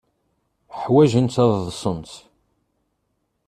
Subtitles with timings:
[0.81, 2.11] Ḥwajent ad ḍḍsent.